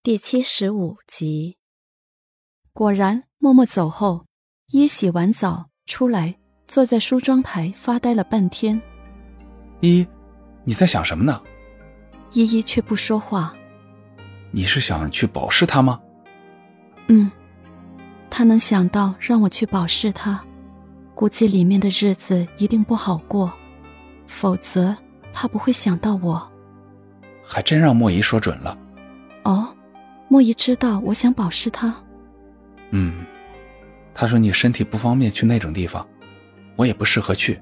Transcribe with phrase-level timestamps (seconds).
[0.00, 1.58] 第七十五集，
[2.72, 4.26] 果然，默默走后，
[4.68, 8.80] 依洗完澡出来，坐在梳妆台发呆了半天。
[9.80, 10.06] 依，
[10.62, 11.42] 你在想什么呢？
[12.32, 13.52] 依依却不说话。
[14.52, 16.00] 你是想去保释他吗？
[17.08, 17.30] 嗯，
[18.30, 20.42] 他能想到让我去保释他，
[21.14, 23.52] 估计里面的日子一定不好过，
[24.28, 24.96] 否则
[25.32, 26.50] 他不会想到我。
[27.42, 28.78] 还真让莫姨说准了。
[29.42, 29.74] 哦。
[30.28, 31.94] 莫姨知道我想保释他。
[32.90, 33.24] 嗯，
[34.14, 36.06] 他说你身体不方便去那种地方，
[36.76, 37.60] 我也不适合去。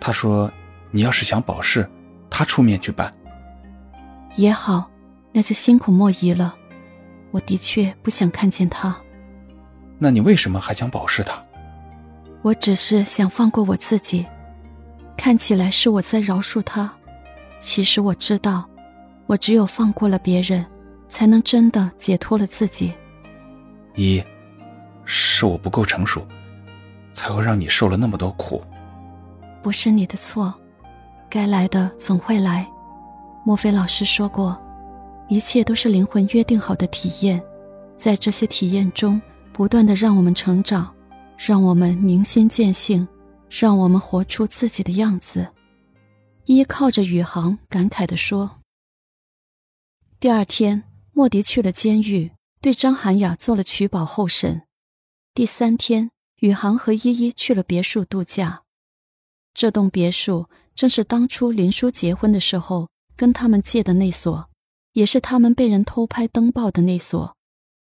[0.00, 0.50] 他说，
[0.90, 1.88] 你要是想保释，
[2.30, 3.12] 他出面去办。
[4.36, 4.90] 也好，
[5.32, 6.56] 那就辛苦莫姨了。
[7.30, 8.96] 我的确不想看见他。
[9.98, 11.42] 那你为什么还想保释他？
[12.42, 14.26] 我只是想放过我自己。
[15.16, 16.92] 看起来是我在饶恕他，
[17.60, 18.68] 其实我知道，
[19.26, 20.64] 我只有放过了别人。
[21.12, 22.90] 才能真的解脱了自己。
[23.94, 24.24] 一，
[25.04, 26.26] 是我不够成熟，
[27.12, 28.64] 才会让你受了那么多苦。
[29.62, 30.52] 不是你的错，
[31.28, 32.66] 该来的总会来。
[33.44, 34.58] 莫非老师说过，
[35.28, 37.40] 一切都是灵魂约定好的体验，
[37.98, 39.20] 在这些体验中，
[39.52, 40.90] 不断的让我们成长，
[41.36, 43.06] 让我们明心见性，
[43.50, 45.46] 让我们活出自己的样子。
[46.46, 48.50] 依靠着宇航，感慨的说。
[50.18, 50.82] 第二天。
[51.14, 52.32] 莫迪去了监狱，
[52.62, 54.62] 对张涵雅做了取保候审。
[55.34, 58.62] 第三天，宇航和依依去了别墅度假。
[59.52, 64.48] 这栋别墅正是当初林叔结婚的时候跟他们借的那所，
[64.92, 67.36] 也是他们被人偷拍登报的那所。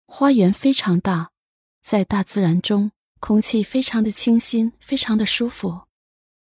[0.08, 1.30] 花园非常大，
[1.80, 5.82] 在大自然中，空气非常的清新，非常的舒服。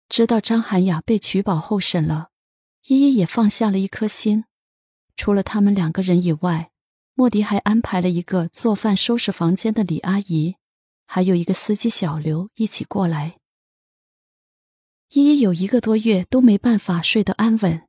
[0.09, 2.29] 知道张涵雅被取保候审了，
[2.87, 4.45] 依依也放下了一颗心。
[5.15, 6.71] 除了他们两个人以外，
[7.13, 10.55] 莫迪还安排了一个做饭、收拾房间的李阿姨，
[11.05, 13.37] 还有一个司机小刘一起过来。
[15.13, 17.87] 依依有一个多月都没办法睡得安稳，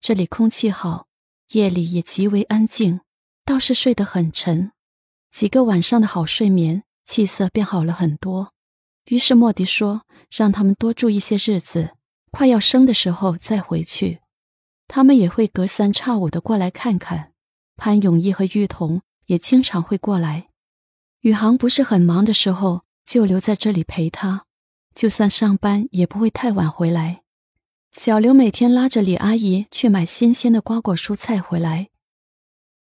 [0.00, 1.06] 这里空气好，
[1.52, 3.00] 夜里也极为安静，
[3.44, 4.72] 倒是睡得很沉。
[5.30, 8.52] 几个晚上的好睡眠，气色变好了很多。
[9.04, 10.04] 于是莫迪说
[10.34, 11.94] ：“让他们多住一些日子，
[12.32, 14.20] 快要生的时候再回去。”
[14.86, 17.32] 他们也会隔三差五的过来看看，
[17.76, 20.48] 潘永义和玉彤也经常会过来。
[21.20, 24.44] 宇航不是很忙的时候，就留在这里陪他，
[24.94, 27.22] 就算上班也不会太晚回来。
[27.92, 31.88] 小刘每天拉着李阿姨去买新鲜的瓜果蔬菜回来。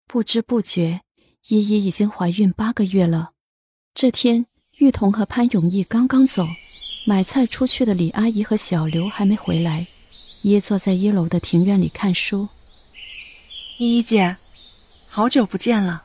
[0.06, 1.00] 不知不觉，
[1.48, 3.32] 依依已经怀孕八个月了。
[3.94, 4.46] 这天，
[4.78, 6.44] 玉彤和潘永义刚刚走，
[7.06, 9.86] 买菜出去的李阿姨和小刘还没回来。
[10.42, 12.48] 依依坐在一楼的庭院里看书。
[13.78, 14.36] 依依姐，
[15.08, 16.04] 好久不见了。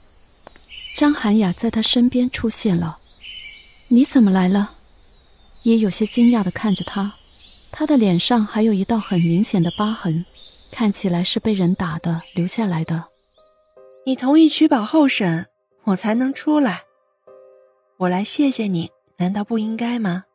[0.96, 2.97] 张涵雅在她身边出现了。
[3.88, 4.72] 你怎么来了？
[5.63, 7.13] 依依有些惊讶的看着他，
[7.72, 10.25] 他的脸上还有一道很明显的疤痕，
[10.72, 13.06] 看起来是被人打的留下来的。
[14.06, 15.47] 你同意取保候审，
[15.84, 16.84] 我才能出来。
[17.97, 20.25] 我来谢谢你，难道不应该吗？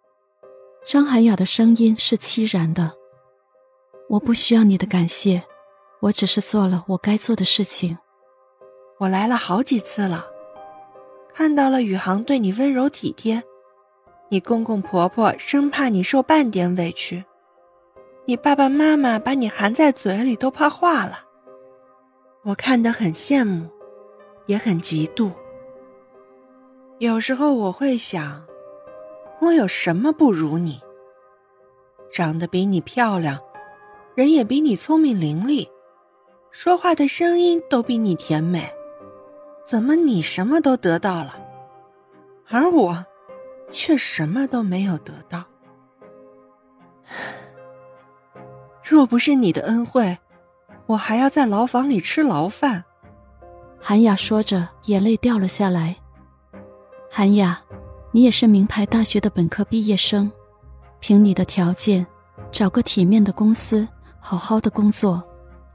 [0.89, 3.00] 张涵雅的声音是凄然的。
[4.10, 5.41] 我不需要你的感谢，
[6.00, 7.97] 我只是做了我该做的事情。
[8.98, 10.26] 我来了好几次了，
[11.32, 13.44] 看到了宇航对你温柔体贴，
[14.28, 17.25] 你公公婆婆生怕你受半点委屈，
[18.25, 21.21] 你爸爸妈妈把你含在嘴里都怕化了。
[22.42, 23.69] 我看得很羡慕，
[24.47, 25.31] 也很嫉妒。
[26.98, 28.44] 有时候我会想，
[29.41, 30.81] 我有什么不如你？
[32.10, 33.38] 长得比你漂亮。
[34.21, 35.67] 人也比你聪明伶俐，
[36.51, 38.71] 说话的声音都比你甜美，
[39.67, 41.41] 怎么你什么都得到了，
[42.47, 43.07] 而我
[43.73, 45.43] 却什么都没有得到？
[48.85, 50.19] 若不是你的恩惠，
[50.85, 52.85] 我还要在牢房里吃牢饭。
[53.81, 55.97] 韩雅说着，眼泪掉了下来。
[57.11, 57.59] 韩雅，
[58.13, 60.31] 你也是名牌大学的本科毕业生，
[60.99, 62.07] 凭你的条件，
[62.51, 63.89] 找个体面的公司。
[64.21, 65.22] 好好的工作，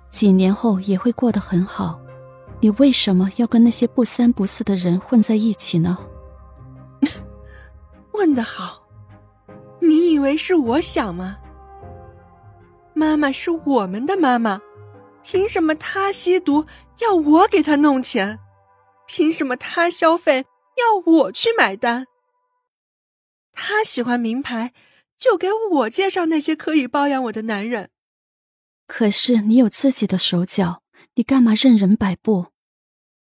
[0.09, 1.99] 几年后也会过得很好。
[2.61, 5.97] 你为什么要跟那些不三不四的人混在一起呢？
[8.13, 8.87] 问得好，
[9.81, 11.37] 你以为是我想吗？
[12.93, 14.61] 妈妈是我们的妈妈，
[15.21, 16.65] 凭什么她吸毒
[16.99, 18.39] 要我给她弄钱？
[19.05, 20.45] 凭什么她消费
[20.77, 22.05] 要我去买单？
[23.51, 24.71] 她喜欢名牌，
[25.19, 27.89] 就给我介绍那些可以包养我的男人。
[28.87, 30.83] 可是你有自己的手脚，
[31.15, 32.51] 你干嘛任人摆布？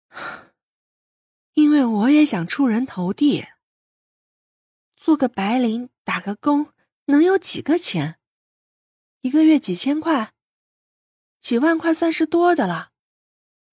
[1.54, 3.46] 因为我也想出人头地。
[4.96, 6.72] 做个白领，打个工，
[7.06, 8.18] 能有几个钱？
[9.22, 10.34] 一个月几千块，
[11.40, 12.92] 几万块算是多的了。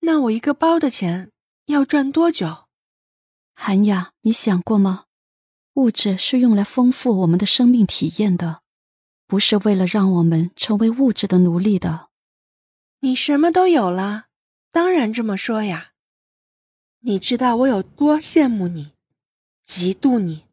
[0.01, 1.33] 那我一个包的钱
[1.67, 2.69] 要赚多久？
[3.55, 5.07] 韩雅，你想过吗？
[5.75, 8.63] 物质是用来丰富我们的生命体验的，
[9.31, 12.09] 不是为了让我们成为物质的奴隶的。
[12.99, 14.25] 你什么都有了，
[14.73, 15.93] 当然这么说呀。
[17.03, 18.91] 你知道我有多羡慕你、
[19.65, 20.47] 嫉妒你、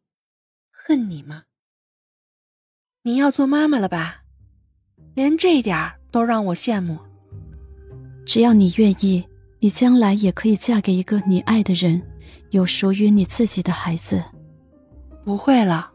[0.70, 1.46] 恨你吗？
[3.02, 4.22] 你要做妈妈了吧？
[5.16, 7.00] 连这一点都让我羡慕。
[8.24, 9.28] 只要你愿意，
[9.58, 12.00] 你将来也可以嫁给一个你爱的人，
[12.50, 14.22] 有属于你自己的孩子。
[15.24, 15.92] 不会了，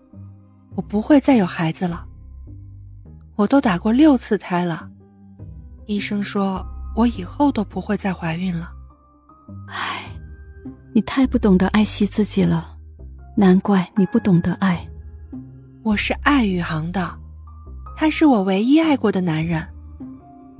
[0.75, 2.09] 我不会再有孩子了。
[3.35, 4.89] 我都打过六次胎了，
[5.87, 6.65] 医生说
[6.95, 8.71] 我以后都不会再怀孕了。
[9.67, 10.03] 唉，
[10.93, 12.77] 你太不懂得爱惜自己了，
[13.35, 14.87] 难怪你不懂得爱。
[15.81, 17.19] 我是爱宇航的。
[17.95, 19.67] 他是我唯一爱过的男人。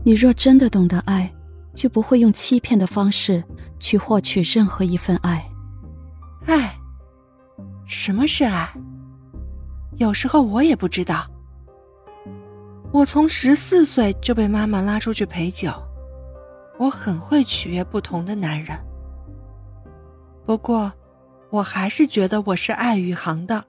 [0.04, 1.32] 你若真的懂得爱，
[1.74, 3.44] 就不会用欺骗的方式
[3.80, 5.48] 去获取任何一份爱。
[6.46, 6.76] 爱？
[7.86, 8.68] 什么是爱？
[9.98, 11.26] 有时候我也不知道。
[12.94, 15.74] 我从十四岁就被妈妈拉出去陪酒，
[16.78, 18.78] 我很会取悦不同的男人。
[20.46, 20.94] 不过，
[21.50, 23.66] 我还是觉得我是爱宇航的。